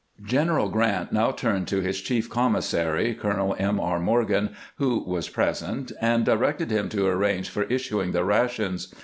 [0.25, 3.79] General Grant now turned to his chief commissary, Colonel M.
[3.79, 3.99] R.
[3.99, 8.91] Morgan, who was present, and directed him to arrange for issuing the rations.